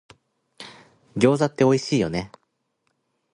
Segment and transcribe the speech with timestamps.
[1.15, 2.31] 餃子っておいしいよね